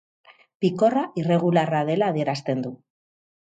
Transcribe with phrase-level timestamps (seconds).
[0.65, 2.75] Pikorra irregularra dela adierazten du.